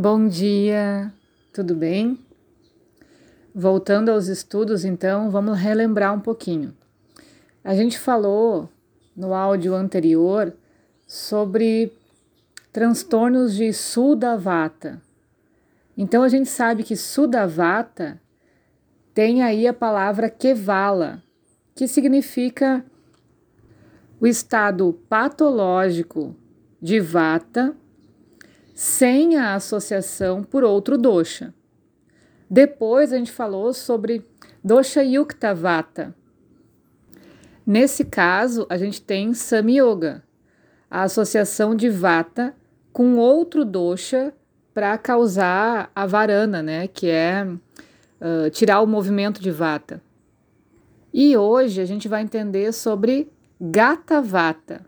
Bom 0.00 0.28
dia, 0.28 1.12
tudo 1.52 1.74
bem? 1.74 2.24
Voltando 3.52 4.12
aos 4.12 4.28
estudos, 4.28 4.84
então, 4.84 5.28
vamos 5.28 5.58
relembrar 5.58 6.14
um 6.14 6.20
pouquinho. 6.20 6.72
A 7.64 7.74
gente 7.74 7.98
falou 7.98 8.68
no 9.16 9.34
áudio 9.34 9.74
anterior 9.74 10.54
sobre 11.04 11.92
transtornos 12.72 13.56
de 13.56 13.72
Sudavata. 13.72 15.02
Então, 15.96 16.22
a 16.22 16.28
gente 16.28 16.48
sabe 16.48 16.84
que 16.84 16.96
Sudavata 16.96 18.22
tem 19.12 19.42
aí 19.42 19.66
a 19.66 19.74
palavra 19.74 20.30
Kevala, 20.30 21.20
que 21.74 21.88
significa 21.88 22.84
o 24.20 24.28
estado 24.28 24.92
patológico 25.08 26.36
de 26.80 27.00
Vata 27.00 27.74
sem 28.80 29.36
a 29.36 29.56
associação 29.56 30.44
por 30.44 30.62
outro 30.62 30.96
dosha. 30.96 31.52
Depois 32.48 33.12
a 33.12 33.18
gente 33.18 33.32
falou 33.32 33.74
sobre 33.74 34.24
dosha 34.62 35.02
yukta 35.02 35.52
vata. 35.52 36.14
Nesse 37.66 38.04
caso, 38.04 38.68
a 38.70 38.76
gente 38.76 39.02
tem 39.02 39.34
samyoga, 39.34 40.22
a 40.88 41.02
associação 41.02 41.74
de 41.74 41.90
vata 41.90 42.54
com 42.92 43.16
outro 43.16 43.64
dosha 43.64 44.32
para 44.72 44.96
causar 44.96 45.90
a 45.92 46.06
varana, 46.06 46.62
né, 46.62 46.86
que 46.86 47.10
é 47.10 47.44
uh, 47.44 48.48
tirar 48.52 48.80
o 48.80 48.86
movimento 48.86 49.42
de 49.42 49.50
vata. 49.50 50.00
E 51.12 51.36
hoje 51.36 51.80
a 51.80 51.84
gente 51.84 52.06
vai 52.06 52.22
entender 52.22 52.72
sobre 52.72 53.28
gata 53.60 54.22
vata. 54.22 54.87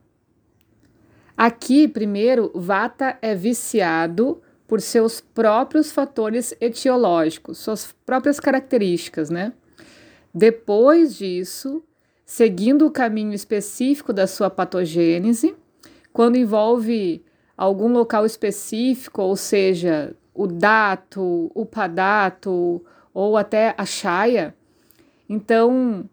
Aqui, 1.42 1.88
primeiro, 1.88 2.50
Vata 2.54 3.16
é 3.22 3.34
viciado 3.34 4.42
por 4.68 4.78
seus 4.78 5.22
próprios 5.22 5.90
fatores 5.90 6.54
etiológicos, 6.60 7.56
suas 7.56 7.94
próprias 8.04 8.38
características, 8.38 9.30
né? 9.30 9.54
Depois 10.34 11.16
disso, 11.16 11.82
seguindo 12.26 12.84
o 12.84 12.90
caminho 12.90 13.32
específico 13.32 14.12
da 14.12 14.26
sua 14.26 14.50
patogênese, 14.50 15.56
quando 16.12 16.36
envolve 16.36 17.24
algum 17.56 17.90
local 17.90 18.26
específico, 18.26 19.22
ou 19.22 19.34
seja, 19.34 20.14
o 20.34 20.46
dato, 20.46 21.50
o 21.54 21.64
padato 21.64 22.84
ou 23.14 23.38
até 23.38 23.74
a 23.78 23.86
chaia, 23.86 24.54
então 25.26 26.04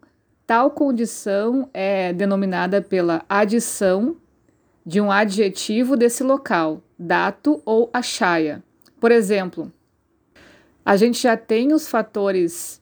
tal 0.46 0.72
condição 0.72 1.70
é 1.74 2.14
denominada 2.14 2.82
pela 2.82 3.26
adição 3.28 4.16
de 4.88 5.02
um 5.02 5.12
adjetivo 5.12 5.98
desse 5.98 6.24
local, 6.24 6.82
dato 6.98 7.62
ou 7.66 7.90
achaya. 7.92 8.64
Por 9.02 9.12
exemplo, 9.12 9.70
a 10.86 10.96
gente 10.96 11.22
já 11.22 11.36
tem 11.36 11.74
os 11.74 11.90
fatores 11.90 12.82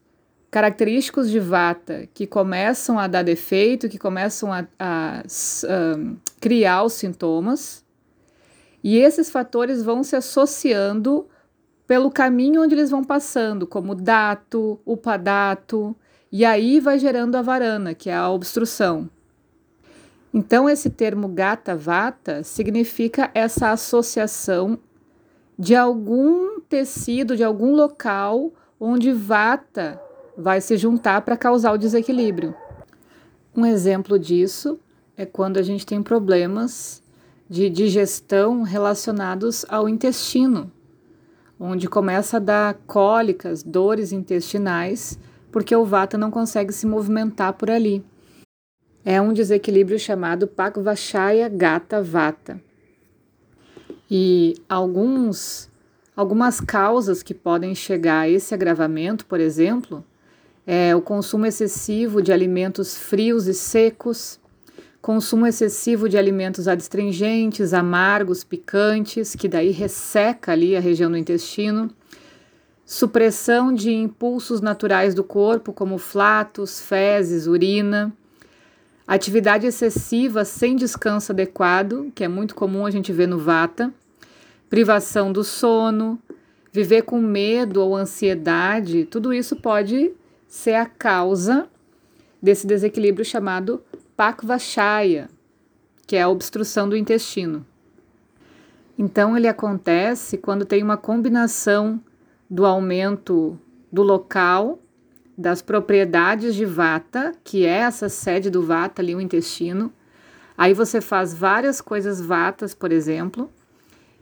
característicos 0.52 1.32
de 1.32 1.40
vata 1.40 2.08
que 2.14 2.28
começam 2.28 3.00
a 3.00 3.08
dar 3.08 3.24
defeito, 3.24 3.90
que 3.90 3.98
começam 3.98 4.54
a, 4.54 4.68
a, 4.78 5.22
a 5.22 5.24
criar 6.40 6.84
os 6.84 6.94
sintomas, 6.94 7.84
e 8.84 9.00
esses 9.00 9.32
fatores 9.32 9.82
vão 9.82 10.04
se 10.04 10.16
associando 10.16 11.28
pelo 11.88 12.12
caminho 12.12 12.62
onde 12.62 12.76
eles 12.76 12.92
vão 12.92 13.04
passando, 13.04 13.66
como 13.66 13.96
dato, 13.96 14.80
upadato, 14.86 15.96
e 16.32 16.46
aí 16.46 16.80
vai 16.80 17.00
gerando 17.00 17.36
a 17.36 17.42
varana, 17.42 17.96
que 17.96 18.12
é 18.12 18.16
a 18.16 18.30
obstrução. 18.30 19.10
Então, 20.38 20.70
esse 20.70 20.90
termo 20.90 21.30
gata 21.30 21.78
vata 21.78 22.44
significa 22.44 23.32
essa 23.34 23.72
associação 23.72 24.78
de 25.58 25.74
algum 25.74 26.60
tecido, 26.60 27.38
de 27.38 27.44
algum 27.46 27.74
local 27.74 28.52
onde 28.78 29.14
vata 29.14 29.98
vai 30.38 30.60
se 30.60 30.76
juntar 30.76 31.22
para 31.22 31.38
causar 31.38 31.72
o 31.72 31.78
desequilíbrio. 31.78 32.54
Um 33.56 33.66
exemplo 33.66 34.20
disso 34.20 34.78
é 35.16 35.26
quando 35.26 35.56
a 35.56 35.62
gente 35.62 35.86
tem 35.86 36.04
problemas 36.04 37.02
de 37.50 37.70
digestão 37.70 38.62
relacionados 38.62 39.66
ao 39.70 39.88
intestino, 39.88 40.70
onde 41.58 41.88
começa 41.88 42.36
a 42.36 42.42
dar 42.42 42.74
cólicas, 42.86 43.64
dores 43.64 44.12
intestinais, 44.12 45.18
porque 45.50 45.74
o 45.74 45.86
vata 45.86 46.18
não 46.18 46.30
consegue 46.30 46.74
se 46.74 46.86
movimentar 46.86 47.54
por 47.54 47.72
ali 47.72 48.04
é 49.06 49.22
um 49.22 49.32
desequilíbrio 49.32 50.00
chamado 50.00 50.48
Pakvachaya 50.48 51.48
Gata 51.48 52.02
Vata. 52.02 52.60
E 54.10 54.56
alguns, 54.68 55.70
algumas 56.16 56.60
causas 56.60 57.22
que 57.22 57.34
podem 57.36 57.76
chegar 57.76 58.22
a 58.22 58.30
esse 58.30 58.56
agravamento, 58.56 59.28
por 59.28 59.40
exemplo, 59.40 60.04
é 60.66 60.96
o 60.96 61.02
consumo 61.02 61.46
excessivo 61.46 62.20
de 62.20 62.34
alimentos 62.34 62.98
frios 62.98 63.46
e 63.46 63.54
secos, 63.54 64.40
consumo 65.04 65.46
excessivo 65.46 66.10
de 66.10 66.18
alimentos 66.18 66.68
adstringentes, 66.68 67.76
amargos, 67.76 68.44
picantes, 68.44 69.36
que 69.36 69.48
daí 69.48 69.70
resseca 69.70 70.52
ali 70.52 70.76
a 70.76 70.80
região 70.80 71.12
do 71.12 71.18
intestino, 71.18 71.92
supressão 72.84 73.72
de 73.72 73.94
impulsos 73.94 74.62
naturais 74.62 75.14
do 75.14 75.24
corpo, 75.24 75.72
como 75.72 76.00
flatos, 76.00 76.82
fezes, 76.82 77.46
urina, 77.46 78.12
Atividade 79.08 79.68
excessiva 79.68 80.44
sem 80.44 80.76
descanso 80.76 81.32
adequado, 81.32 82.12
que 82.16 82.24
é 82.24 82.28
muito 82.28 82.56
comum 82.56 82.86
a 82.86 82.92
gente 82.92 83.14
ver 83.14 83.28
no 83.28 83.38
Vata. 83.38 83.94
Privação 84.68 85.32
do 85.32 85.44
sono, 85.44 86.20
viver 86.72 87.04
com 87.04 87.22
medo 87.22 87.82
ou 87.82 87.96
ansiedade, 87.96 89.06
tudo 89.06 89.32
isso 89.32 89.56
pode 89.58 90.12
ser 90.48 90.74
a 90.74 90.88
causa 90.88 91.70
desse 92.42 92.66
desequilíbrio 92.66 93.24
chamado 93.24 93.84
Pakvachaya, 94.18 95.30
que 96.08 96.16
é 96.16 96.24
a 96.24 96.30
obstrução 96.30 96.90
do 96.90 96.98
intestino. 96.98 97.66
Então, 98.98 99.38
ele 99.38 99.48
acontece 99.48 100.38
quando 100.38 100.66
tem 100.66 100.82
uma 100.82 100.98
combinação 100.98 102.02
do 102.50 102.66
aumento 102.66 103.60
do 103.92 104.02
local 104.02 104.80
das 105.38 105.62
propriedades 105.62 106.56
de 106.56 106.66
vata, 106.66 107.34
que 107.44 107.66
é 107.66 107.80
essa 107.80 108.08
sede 108.08 108.50
do 108.50 108.64
vata 108.64 109.02
ali, 109.02 109.14
o 109.14 109.22
intestino. 109.22 109.92
Aí 110.58 110.74
você 110.74 111.02
faz 111.02 111.34
várias 111.34 111.82
coisas 111.82 112.22
vatas, 112.22 112.74
por 112.74 112.92
exemplo, 112.92 113.52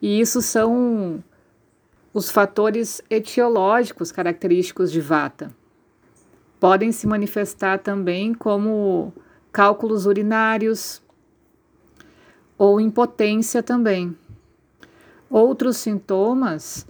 e 0.01 0.19
isso 0.19 0.41
são 0.41 1.23
os 2.13 2.29
fatores 2.29 3.01
etiológicos 3.09 4.11
característicos 4.11 4.91
de 4.91 4.99
vata. 4.99 5.51
Podem 6.59 6.91
se 6.91 7.05
manifestar 7.05 7.79
também 7.79 8.33
como 8.33 9.13
cálculos 9.51 10.05
urinários 10.05 11.01
ou 12.57 12.79
impotência 12.79 13.61
também. 13.61 14.17
Outros 15.29 15.77
sintomas 15.77 16.87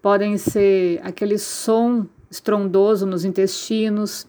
podem 0.00 0.38
ser 0.38 1.00
aquele 1.02 1.38
som 1.38 2.06
estrondoso 2.34 3.06
nos 3.06 3.24
intestinos, 3.24 4.26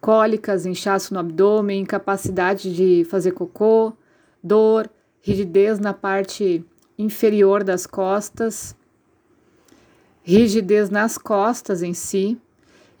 cólicas, 0.00 0.66
inchaço 0.66 1.14
no 1.14 1.20
abdômen, 1.20 1.80
incapacidade 1.80 2.74
de 2.74 3.04
fazer 3.06 3.32
cocô, 3.32 3.94
dor, 4.42 4.90
rigidez 5.22 5.78
na 5.78 5.94
parte 5.94 6.62
inferior 6.98 7.64
das 7.64 7.86
costas, 7.86 8.76
rigidez 10.22 10.90
nas 10.90 11.16
costas 11.16 11.82
em 11.82 11.94
si, 11.94 12.38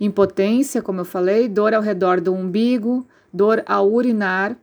impotência, 0.00 0.80
como 0.80 1.00
eu 1.00 1.04
falei, 1.04 1.46
dor 1.46 1.74
ao 1.74 1.82
redor 1.82 2.18
do 2.20 2.32
umbigo, 2.32 3.06
dor 3.32 3.62
ao 3.66 3.92
urinar, 3.92 4.56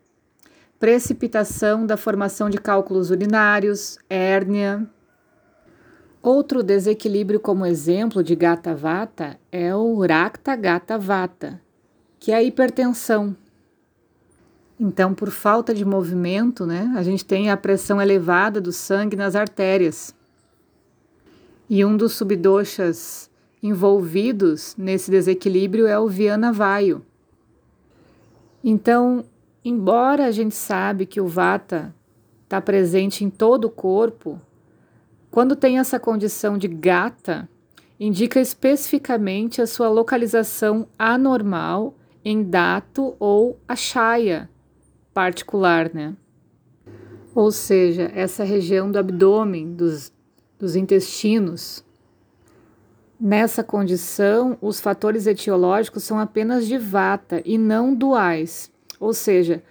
precipitação 0.79 1.85
da 1.85 1.95
formação 1.95 2.49
de 2.49 2.57
cálculos 2.57 3.11
urinários, 3.11 3.99
hérnia, 4.09 4.89
Outro 6.23 6.61
desequilíbrio 6.61 7.39
como 7.39 7.65
exemplo 7.65 8.23
de 8.23 8.35
gata 8.35 8.75
vata 8.75 9.39
é 9.51 9.75
o 9.75 10.05
rakta 10.05 10.55
gata 10.55 10.95
vata, 10.95 11.59
que 12.19 12.31
é 12.31 12.35
a 12.35 12.43
hipertensão. 12.43 13.35
Então, 14.79 15.15
por 15.15 15.31
falta 15.31 15.73
de 15.73 15.83
movimento, 15.83 16.65
né, 16.65 16.93
a 16.95 17.01
gente 17.01 17.25
tem 17.25 17.49
a 17.49 17.57
pressão 17.57 17.99
elevada 17.99 18.61
do 18.61 18.71
sangue 18.71 19.15
nas 19.15 19.35
artérias. 19.35 20.13
E 21.67 21.83
um 21.83 21.97
dos 21.97 22.13
subdoshas 22.13 23.29
envolvidos 23.63 24.75
nesse 24.77 25.09
desequilíbrio 25.09 25.87
é 25.87 25.97
o 25.97 26.07
Viana 26.07 26.51
Vaio. 26.51 27.03
Então, 28.63 29.25
embora 29.65 30.25
a 30.25 30.31
gente 30.31 30.53
sabe 30.53 31.07
que 31.07 31.19
o 31.19 31.27
Vata 31.27 31.95
está 32.43 32.61
presente 32.61 33.23
em 33.23 33.29
todo 33.29 33.65
o 33.65 33.69
corpo, 33.69 34.39
quando 35.31 35.55
tem 35.55 35.79
essa 35.79 35.97
condição 35.97 36.57
de 36.57 36.67
gata, 36.67 37.49
indica 37.97 38.39
especificamente 38.39 39.61
a 39.61 39.65
sua 39.65 39.87
localização 39.87 40.87
anormal 40.99 41.95
em 42.23 42.43
dato 42.43 43.15
ou 43.17 43.57
achaia 43.65 44.49
particular, 45.13 45.89
né? 45.93 46.13
Ou 47.33 47.49
seja, 47.49 48.11
essa 48.13 48.43
região 48.43 48.91
do 48.91 48.99
abdômen, 48.99 49.73
dos, 49.73 50.11
dos 50.59 50.75
intestinos. 50.75 51.83
Nessa 53.19 53.63
condição, 53.63 54.57
os 54.61 54.81
fatores 54.81 55.27
etiológicos 55.27 56.03
são 56.03 56.19
apenas 56.19 56.67
de 56.67 56.77
vata 56.77 57.41
e 57.45 57.57
não 57.57 57.95
duais, 57.95 58.69
ou 58.99 59.13
seja, 59.13 59.63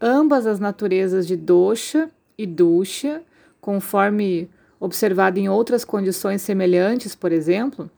ambas 0.00 0.46
as 0.46 0.58
naturezas 0.58 1.26
de 1.26 1.36
dosha 1.36 2.10
e 2.36 2.46
dusha, 2.46 3.22
conforme 3.60 4.50
observado 4.78 5.38
em 5.38 5.48
outras 5.48 5.84
condições 5.84 6.42
semelhantes, 6.42 7.14
por 7.14 7.32
exemplo, 7.32 7.90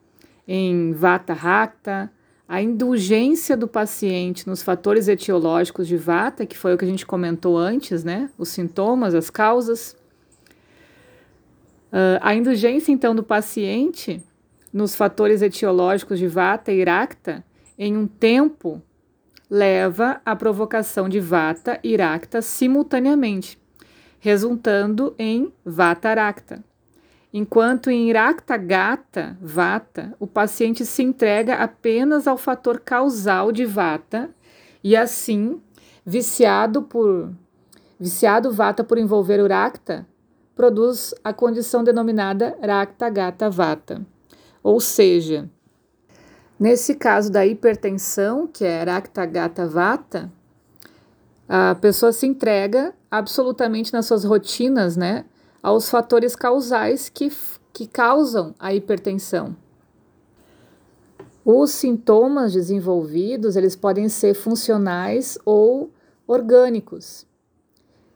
em 0.46 0.93
vata 0.93 1.32
rakta, 1.32 2.11
a 2.49 2.62
indulgência 2.62 3.56
do 3.56 3.67
paciente 3.67 4.46
nos 4.46 4.62
fatores 4.62 5.08
etiológicos 5.08 5.88
de 5.88 5.96
vata, 5.96 6.46
que 6.46 6.56
foi 6.56 6.75
o 6.75 6.78
que 6.78 6.84
a 6.84 6.88
gente 6.88 7.05
comentou 7.05 7.58
antes, 7.58 8.05
né? 8.05 8.31
Os 8.38 8.50
sintomas, 8.50 9.14
as 9.14 9.31
causas. 9.31 9.96
Uh, 11.93 12.20
a 12.20 12.34
indulgência, 12.34 12.93
então, 12.93 13.14
do 13.14 13.23
paciente 13.23 14.23
nos 14.73 14.94
fatores 14.94 15.43
etiológicos 15.43 16.19
de 16.19 16.28
vata 16.28 16.70
e 16.70 16.84
racta 16.84 17.44
em 17.78 17.96
um 17.96 18.06
tempo 18.06 18.82
leva 19.50 20.20
à 20.25 20.34
provocação 20.34 21.08
de 21.08 21.20
vata 21.20 21.78
e 21.82 21.96
racta 21.96 22.43
simultaneamente, 22.43 23.58
resultando 24.26 25.14
em 25.20 25.52
vata 25.64 26.12
racta. 26.12 26.64
Enquanto 27.32 27.93
em 27.93 28.11
Irakta 28.11 28.56
Gata 28.56 29.38
Vata, 29.40 30.17
o 30.19 30.26
paciente 30.26 30.84
se 30.84 31.00
entrega 31.00 31.55
apenas 31.55 32.26
ao 32.26 32.37
fator 32.37 32.81
causal 32.81 33.52
de 33.52 33.64
Vata 33.64 34.28
e 34.82 34.96
assim, 34.96 35.61
viciado 36.05 36.82
por 36.82 37.32
viciado 38.00 38.50
Vata 38.50 38.82
por 38.82 38.99
envolver 38.99 39.38
o 39.40 39.46
Rakta, 39.46 40.05
produz 40.56 41.14
a 41.23 41.32
condição 41.32 41.84
denominada 41.84 42.58
Rakta 42.61 43.08
Gata 43.08 43.49
Vata. 43.49 44.05
Ou 44.61 44.81
seja, 44.81 45.49
nesse 46.58 46.96
caso 46.96 47.31
da 47.31 47.46
hipertensão, 47.46 48.49
que 48.49 48.64
é 48.64 48.82
Rakta 48.82 49.25
Gata 49.25 49.69
Vata, 49.69 50.32
a 51.48 51.75
pessoa 51.75 52.12
se 52.12 52.26
entrega 52.26 52.94
absolutamente 53.10 53.93
nas 53.93 54.06
suas 54.06 54.25
rotinas, 54.25 54.96
né? 54.96 55.25
aos 55.66 55.90
fatores 55.90 56.37
causais 56.37 57.08
que, 57.08 57.28
que 57.72 57.88
causam 57.88 58.54
a 58.56 58.72
hipertensão. 58.72 59.56
Os 61.44 61.72
sintomas 61.72 62.52
desenvolvidos, 62.52 63.56
eles 63.56 63.75
podem 63.75 64.08
ser 64.08 64.34
funcionais 64.34 65.37
ou 65.44 65.90
orgânicos, 66.25 67.26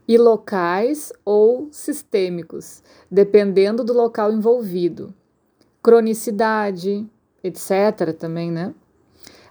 e 0.07 0.17
locais 0.17 1.13
ou 1.25 1.69
sistêmicos, 1.73 2.85
dependendo 3.11 3.83
do 3.83 3.93
local 3.93 4.33
envolvido. 4.33 5.13
Cronicidade, 5.83 7.05
etc. 7.43 8.13
também, 8.17 8.53
né? 8.53 8.73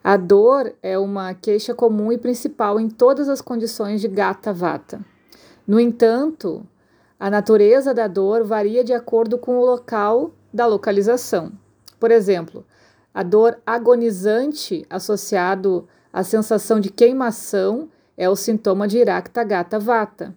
A 0.04 0.16
dor 0.16 0.74
é 0.82 0.98
uma 0.98 1.34
queixa 1.34 1.74
comum 1.74 2.12
e 2.12 2.18
principal 2.18 2.80
em 2.80 2.90
todas 2.90 3.28
as 3.28 3.42
condições 3.42 4.00
de 4.00 4.08
gata-vata. 4.08 5.02
No 5.68 5.80
entanto, 5.80 6.66
a 7.20 7.30
natureza 7.30 7.94
da 7.94 8.08
dor 8.08 8.44
varia 8.44 8.84
de 8.84 8.94
acordo 8.94 9.38
com 9.38 9.58
o 9.58 9.66
local 9.66 10.32
da 10.54 10.66
localização. 10.66 11.52
Por 12.00 12.12
exemplo, 12.12 12.66
a 13.14 13.24
dor 13.24 13.60
agonizante 13.66 14.86
associado 14.90 15.88
à 16.14 16.24
sensação 16.24 16.80
de 16.80 16.90
queimação 16.90 17.90
é 18.18 18.30
o 18.30 18.36
sintoma 18.36 18.88
de 18.88 18.98
Irakta 18.98 19.44
Gata 19.44 19.78
Vata. 19.78 20.34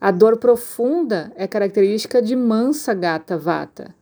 A 0.00 0.10
dor 0.10 0.36
profunda 0.36 1.32
é 1.36 1.46
característica 1.46 2.20
de 2.20 2.34
Mansa 2.34 2.92
Gata 2.92 3.38
Vata. 3.38 3.94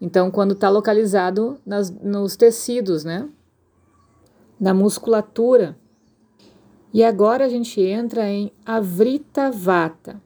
Então, 0.00 0.30
quando 0.30 0.52
está 0.52 0.70
localizado 0.70 1.58
nas, 1.66 1.90
nos 1.90 2.36
tecidos, 2.36 3.04
né? 3.04 3.28
Na 4.60 4.74
musculatura. 4.74 5.76
E 6.92 7.02
agora 7.02 7.46
a 7.46 7.48
gente 7.48 7.80
entra 7.80 8.28
em 8.28 8.52
Avrita 8.66 9.50
Vata. 9.50 10.20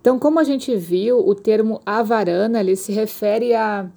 Então, 0.00 0.18
como 0.18 0.38
a 0.38 0.44
gente 0.44 0.74
viu, 0.76 1.18
o 1.18 1.34
termo 1.34 1.80
avarana 1.84 2.60
ele 2.60 2.76
se 2.76 2.92
refere 2.92 3.54
a 3.54 3.90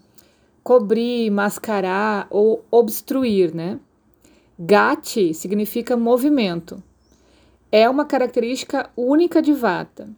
cobrir, 0.63 1.29
mascarar 1.29 2.27
ou 2.29 2.65
obstruir, 2.71 3.53
né? 3.53 3.79
Gati 4.57 5.33
significa 5.33 5.95
movimento. 5.95 6.81
É 7.71 7.89
uma 7.89 8.06
característica 8.06 8.89
única 8.95 9.41
de 9.41 9.53
vata. 9.53 10.09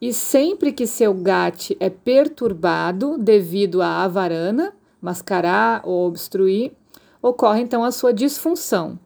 E 0.00 0.12
sempre 0.12 0.72
que 0.72 0.86
seu 0.86 1.12
gati 1.14 1.76
é 1.80 1.88
perturbado 1.88 3.18
devido 3.18 3.82
à 3.82 4.04
avarana, 4.04 4.74
mascarar 5.00 5.82
ou 5.84 6.06
obstruir, 6.06 6.72
ocorre 7.20 7.60
então 7.60 7.84
a 7.84 7.90
sua 7.90 8.12
disfunção. 8.12 8.98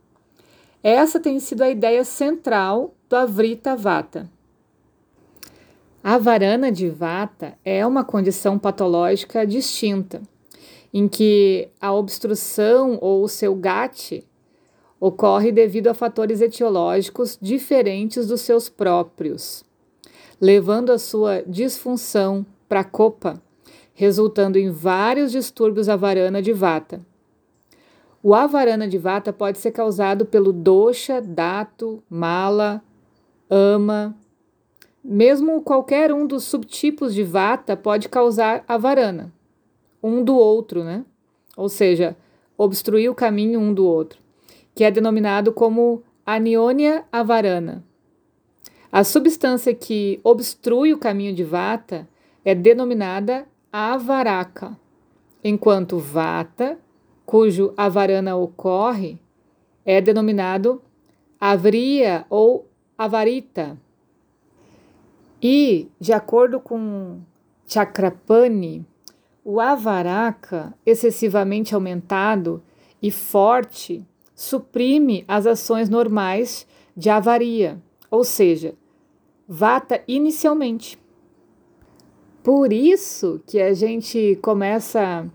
Essa 0.82 1.20
tem 1.20 1.38
sido 1.38 1.62
a 1.62 1.70
ideia 1.70 2.04
central 2.04 2.94
do 3.08 3.16
Avrita 3.16 3.76
Vata. 3.76 4.28
A 6.02 6.16
varana 6.16 6.72
de 6.72 6.88
vata 6.88 7.58
é 7.62 7.86
uma 7.86 8.02
condição 8.02 8.58
patológica 8.58 9.46
distinta, 9.46 10.22
em 10.94 11.06
que 11.06 11.68
a 11.78 11.92
obstrução 11.92 12.96
ou 13.02 13.22
o 13.22 13.28
seu 13.28 13.54
GAT 13.54 14.24
ocorre 14.98 15.52
devido 15.52 15.88
a 15.88 15.94
fatores 15.94 16.40
etiológicos 16.40 17.38
diferentes 17.40 18.28
dos 18.28 18.40
seus 18.40 18.70
próprios, 18.70 19.62
levando 20.40 20.90
a 20.90 20.98
sua 20.98 21.42
disfunção 21.46 22.46
para 22.66 22.80
a 22.80 22.84
copa, 22.84 23.42
resultando 23.92 24.58
em 24.58 24.70
vários 24.70 25.30
distúrbios 25.30 25.86
avarana 25.86 26.40
de 26.40 26.54
vata. 26.54 27.04
O 28.22 28.34
avarana 28.34 28.86
de 28.86 28.98
vata 28.98 29.32
pode 29.32 29.58
ser 29.58 29.70
causado 29.70 30.26
pelo 30.26 30.52
dosha, 30.52 31.22
dato, 31.22 32.02
mala, 32.08 32.82
ama, 33.48 34.14
mesmo 35.02 35.62
qualquer 35.62 36.12
um 36.12 36.26
dos 36.26 36.44
subtipos 36.44 37.14
de 37.14 37.24
vata 37.24 37.76
pode 37.76 38.08
causar 38.08 38.62
a 38.68 38.76
varana, 38.76 39.32
um 40.02 40.22
do 40.22 40.36
outro, 40.36 40.84
né? 40.84 41.04
Ou 41.56 41.68
seja, 41.68 42.14
obstruir 42.58 43.10
o 43.10 43.14
caminho 43.14 43.58
um 43.58 43.72
do 43.72 43.86
outro, 43.86 44.20
que 44.74 44.84
é 44.84 44.90
denominado 44.90 45.50
como 45.50 46.02
aniônia 46.24 47.04
avarana. 47.10 47.82
A 48.92 49.02
substância 49.02 49.74
que 49.74 50.20
obstrui 50.22 50.92
o 50.92 50.98
caminho 50.98 51.34
de 51.34 51.44
vata 51.44 52.06
é 52.44 52.54
denominada 52.54 53.46
avaraka, 53.72 54.76
enquanto 55.42 55.98
vata, 55.98 56.78
cujo 57.30 57.72
avarana 57.76 58.36
ocorre, 58.36 59.16
é 59.86 60.00
denominado 60.00 60.82
avriya 61.40 62.26
ou 62.28 62.66
avarita. 62.98 63.78
E, 65.40 65.86
de 66.00 66.12
acordo 66.12 66.58
com 66.58 67.20
Chakrapani, 67.68 68.84
o 69.44 69.60
avaraka 69.60 70.74
excessivamente 70.84 71.72
aumentado 71.72 72.60
e 73.00 73.12
forte 73.12 74.04
suprime 74.34 75.24
as 75.28 75.46
ações 75.46 75.88
normais 75.88 76.66
de 76.96 77.10
avaria, 77.10 77.80
ou 78.10 78.24
seja, 78.24 78.74
vata 79.46 80.02
inicialmente. 80.08 80.98
Por 82.42 82.72
isso 82.72 83.40
que 83.46 83.60
a 83.60 83.72
gente 83.72 84.36
começa 84.42 85.30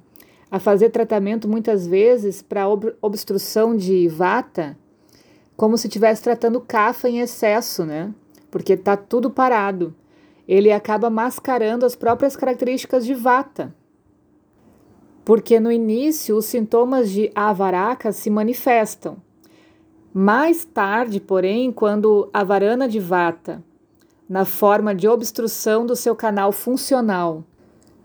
a 0.56 0.60
fazer 0.60 0.90
tratamento 0.90 1.50
muitas 1.50 1.86
vezes 1.86 2.42
para 2.42 2.66
obstrução 3.02 3.76
de 3.76 4.08
vata, 4.08 4.78
como 5.58 5.78
se 5.78 5.88
estivesse 5.88 6.24
tratando 6.24 6.62
cafa 6.62 7.10
em 7.10 7.20
excesso, 7.20 7.84
né? 7.84 8.14
porque 8.50 8.72
está 8.72 8.96
tudo 8.96 9.30
parado. 9.30 9.94
Ele 10.48 10.72
acaba 10.72 11.10
mascarando 11.10 11.86
as 11.86 11.94
próprias 11.94 12.38
características 12.38 13.06
de 13.06 13.14
vata. 13.14 13.76
Porque 15.26 15.60
no 15.60 15.70
início 15.70 16.38
os 16.38 16.46
sintomas 16.46 17.12
de 17.12 17.30
avaraka 17.36 18.14
se 18.14 18.30
manifestam. 18.30 19.18
Mais 20.14 20.64
tarde, 20.64 21.20
porém, 21.20 21.70
quando 21.70 22.30
a 22.32 22.46
varana 22.46 22.88
de 22.88 23.02
vata, 23.02 23.62
na 24.30 24.46
forma 24.46 24.96
de 24.96 25.06
obstrução 25.06 25.86
do 25.86 25.98
seu 25.98 26.16
canal 26.16 26.54
funcional, 26.54 27.44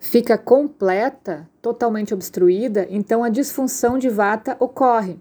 fica 0.00 0.36
completa, 0.36 1.48
totalmente 1.62 2.12
obstruída, 2.12 2.88
então 2.90 3.22
a 3.22 3.28
disfunção 3.28 3.98
de 3.98 4.08
vata 4.08 4.56
ocorre, 4.58 5.20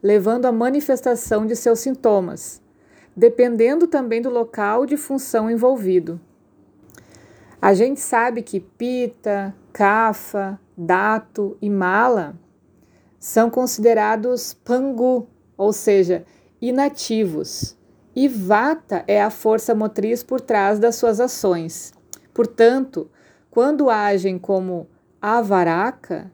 levando 0.00 0.46
à 0.46 0.52
manifestação 0.52 1.44
de 1.44 1.56
seus 1.56 1.80
sintomas 1.80 2.62
dependendo 3.18 3.88
também 3.88 4.22
do 4.22 4.30
local 4.30 4.86
de 4.86 4.96
função 4.96 5.50
envolvido. 5.50 6.20
A 7.60 7.74
gente 7.74 7.98
sabe 7.98 8.42
que 8.42 8.60
pita, 8.60 9.52
kafa, 9.72 10.56
dato 10.76 11.58
e 11.60 11.68
mala 11.68 12.38
são 13.18 13.50
considerados 13.50 14.54
pangu, 14.54 15.26
ou 15.56 15.72
seja, 15.72 16.24
inativos, 16.62 17.76
e 18.14 18.28
vata 18.28 19.02
é 19.08 19.20
a 19.20 19.30
força 19.30 19.74
motriz 19.74 20.22
por 20.22 20.40
trás 20.40 20.78
das 20.78 20.94
suas 20.94 21.18
ações. 21.18 21.92
Portanto, 22.32 23.10
quando 23.58 23.90
agem 23.90 24.38
como 24.38 24.86
avaraka, 25.20 26.30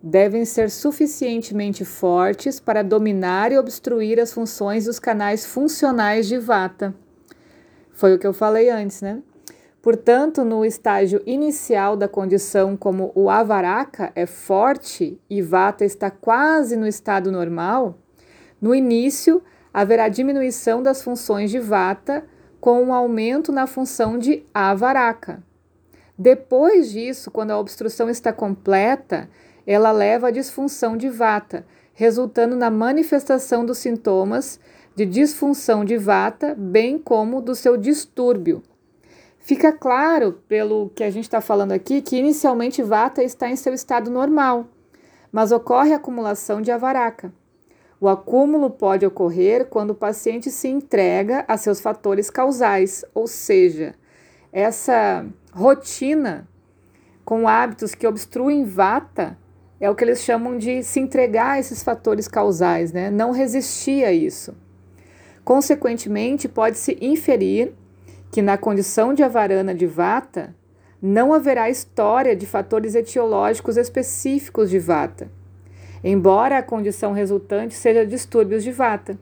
devem 0.00 0.44
ser 0.44 0.70
suficientemente 0.70 1.84
fortes 1.84 2.60
para 2.60 2.84
dominar 2.84 3.50
e 3.50 3.58
obstruir 3.58 4.20
as 4.20 4.32
funções 4.32 4.84
dos 4.84 5.00
canais 5.00 5.44
funcionais 5.44 6.28
de 6.28 6.38
vata. 6.38 6.94
Foi 7.90 8.14
o 8.14 8.18
que 8.20 8.24
eu 8.24 8.32
falei 8.32 8.70
antes, 8.70 9.02
né? 9.02 9.20
Portanto, 9.82 10.44
no 10.44 10.64
estágio 10.64 11.20
inicial 11.26 11.96
da 11.96 12.06
condição, 12.06 12.76
como 12.76 13.10
o 13.12 13.28
avaraka 13.28 14.12
é 14.14 14.24
forte 14.24 15.20
e 15.28 15.42
vata 15.42 15.84
está 15.84 16.12
quase 16.12 16.76
no 16.76 16.86
estado 16.86 17.32
normal, 17.32 17.98
no 18.60 18.72
início 18.72 19.42
haverá 19.74 20.08
diminuição 20.08 20.80
das 20.80 21.02
funções 21.02 21.50
de 21.50 21.58
vata 21.58 22.24
com 22.60 22.80
um 22.84 22.94
aumento 22.94 23.50
na 23.50 23.66
função 23.66 24.16
de 24.16 24.46
avaraka. 24.54 25.42
Depois 26.18 26.90
disso, 26.90 27.30
quando 27.30 27.52
a 27.52 27.58
obstrução 27.58 28.10
está 28.10 28.32
completa, 28.32 29.30
ela 29.64 29.92
leva 29.92 30.28
à 30.28 30.30
disfunção 30.32 30.96
de 30.96 31.08
vata, 31.08 31.64
resultando 31.94 32.56
na 32.56 32.70
manifestação 32.70 33.64
dos 33.64 33.78
sintomas 33.78 34.58
de 34.96 35.06
disfunção 35.06 35.84
de 35.84 35.96
vata, 35.96 36.56
bem 36.58 36.98
como 36.98 37.40
do 37.40 37.54
seu 37.54 37.76
distúrbio. 37.76 38.64
Fica 39.38 39.70
claro, 39.70 40.42
pelo 40.48 40.90
que 40.90 41.04
a 41.04 41.10
gente 41.10 41.24
está 41.24 41.40
falando 41.40 41.70
aqui, 41.70 42.02
que 42.02 42.16
inicialmente 42.16 42.82
vata 42.82 43.22
está 43.22 43.48
em 43.48 43.54
seu 43.54 43.72
estado 43.72 44.10
normal, 44.10 44.66
mas 45.30 45.52
ocorre 45.52 45.92
acumulação 45.92 46.60
de 46.60 46.72
avaraka. 46.72 47.32
O 48.00 48.08
acúmulo 48.08 48.70
pode 48.70 49.06
ocorrer 49.06 49.66
quando 49.66 49.90
o 49.90 49.94
paciente 49.94 50.50
se 50.50 50.66
entrega 50.66 51.44
a 51.46 51.56
seus 51.56 51.80
fatores 51.80 52.28
causais, 52.28 53.04
ou 53.14 53.28
seja, 53.28 53.94
essa 54.52 55.24
rotina 55.52 56.48
com 57.24 57.46
hábitos 57.46 57.94
que 57.94 58.06
obstruem 58.06 58.64
vata 58.64 59.36
é 59.80 59.88
o 59.88 59.94
que 59.94 60.02
eles 60.02 60.22
chamam 60.22 60.58
de 60.58 60.82
se 60.82 60.98
entregar 60.98 61.52
a 61.52 61.58
esses 61.58 61.82
fatores 61.82 62.26
causais, 62.26 62.92
né? 62.92 63.10
Não 63.10 63.30
resistir 63.30 64.04
a 64.04 64.12
isso. 64.12 64.56
Consequentemente, 65.44 66.48
pode-se 66.48 66.98
inferir 67.00 67.72
que 68.30 68.42
na 68.42 68.58
condição 68.58 69.14
de 69.14 69.22
avarana 69.22 69.74
de 69.74 69.86
vata 69.86 70.54
não 71.00 71.32
haverá 71.32 71.70
história 71.70 72.34
de 72.34 72.44
fatores 72.44 72.94
etiológicos 72.94 73.76
específicos 73.76 74.68
de 74.68 74.78
vata, 74.78 75.30
embora 76.02 76.58
a 76.58 76.62
condição 76.62 77.12
resultante 77.12 77.74
seja 77.74 78.04
distúrbios 78.04 78.64
de 78.64 78.72
vata. 78.72 79.18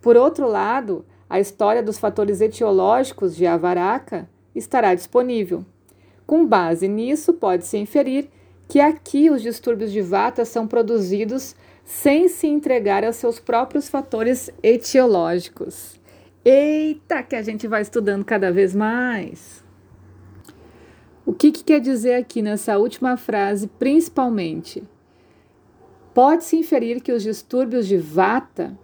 Por 0.00 0.16
outro 0.16 0.48
lado, 0.48 1.04
a 1.28 1.38
história 1.38 1.82
dos 1.82 1.98
fatores 1.98 2.40
etiológicos 2.40 3.36
de 3.36 3.46
avaraka 3.46 4.28
estará 4.54 4.94
disponível. 4.94 5.64
Com 6.26 6.46
base 6.46 6.88
nisso, 6.88 7.32
pode-se 7.32 7.76
inferir 7.76 8.28
que 8.68 8.80
aqui 8.80 9.30
os 9.30 9.42
distúrbios 9.42 9.92
de 9.92 10.00
vata 10.00 10.44
são 10.44 10.66
produzidos 10.66 11.54
sem 11.84 12.28
se 12.28 12.46
entregar 12.46 13.04
aos 13.04 13.16
seus 13.16 13.38
próprios 13.38 13.88
fatores 13.88 14.50
etiológicos. 14.62 16.00
Eita, 16.44 17.22
que 17.22 17.36
a 17.36 17.42
gente 17.42 17.68
vai 17.68 17.82
estudando 17.82 18.24
cada 18.24 18.50
vez 18.50 18.74
mais. 18.74 19.62
O 21.24 21.32
que, 21.32 21.52
que 21.52 21.62
quer 21.62 21.80
dizer 21.80 22.14
aqui 22.14 22.42
nessa 22.42 22.78
última 22.78 23.16
frase, 23.16 23.68
principalmente? 23.78 24.82
Pode-se 26.12 26.56
inferir 26.56 27.00
que 27.00 27.12
os 27.12 27.22
distúrbios 27.22 27.86
de 27.86 27.96
vata 27.96 28.76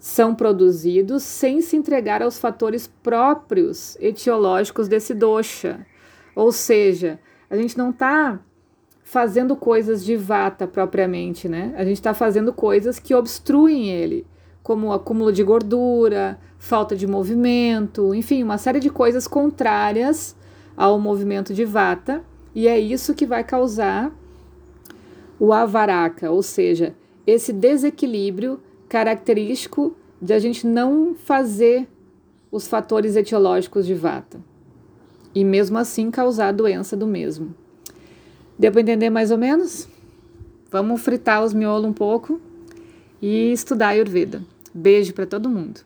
são 0.00 0.34
produzidos 0.34 1.22
sem 1.22 1.60
se 1.60 1.76
entregar 1.76 2.22
aos 2.22 2.38
fatores 2.38 2.86
próprios 2.86 3.98
etiológicos 4.00 4.88
desse 4.88 5.12
dosha. 5.12 5.86
Ou 6.34 6.50
seja, 6.50 7.20
a 7.50 7.56
gente 7.56 7.76
não 7.76 7.90
está 7.90 8.40
fazendo 9.02 9.54
coisas 9.54 10.02
de 10.02 10.16
vata 10.16 10.66
propriamente, 10.66 11.50
né? 11.50 11.74
A 11.76 11.84
gente 11.84 11.98
está 11.98 12.14
fazendo 12.14 12.50
coisas 12.50 12.98
que 12.98 13.14
obstruem 13.14 13.90
ele, 13.90 14.26
como 14.62 14.90
acúmulo 14.90 15.30
de 15.32 15.44
gordura, 15.44 16.38
falta 16.58 16.96
de 16.96 17.06
movimento, 17.06 18.14
enfim, 18.14 18.42
uma 18.42 18.56
série 18.56 18.80
de 18.80 18.88
coisas 18.88 19.28
contrárias 19.28 20.34
ao 20.74 20.98
movimento 20.98 21.52
de 21.52 21.64
vata, 21.66 22.24
e 22.54 22.66
é 22.66 22.78
isso 22.78 23.14
que 23.14 23.26
vai 23.26 23.44
causar 23.44 24.10
o 25.38 25.52
avaraka, 25.52 26.30
ou 26.30 26.42
seja, 26.42 26.94
esse 27.26 27.52
desequilíbrio 27.52 28.60
característico 28.90 29.96
de 30.20 30.34
a 30.34 30.38
gente 30.40 30.66
não 30.66 31.14
fazer 31.14 31.88
os 32.50 32.66
fatores 32.66 33.14
etiológicos 33.14 33.86
de 33.86 33.94
vata 33.94 34.40
e 35.32 35.44
mesmo 35.44 35.78
assim 35.78 36.10
causar 36.10 36.48
a 36.48 36.52
doença 36.52 36.96
do 36.96 37.06
mesmo. 37.06 37.54
Deu 38.58 38.72
para 38.72 38.80
entender 38.80 39.08
mais 39.08 39.30
ou 39.30 39.38
menos? 39.38 39.88
Vamos 40.72 41.00
fritar 41.00 41.42
os 41.44 41.54
miolos 41.54 41.88
um 41.88 41.92
pouco 41.92 42.40
e 43.22 43.52
estudar 43.52 43.90
Ayurveda. 43.90 44.42
Beijo 44.74 45.14
para 45.14 45.24
todo 45.24 45.48
mundo. 45.48 45.82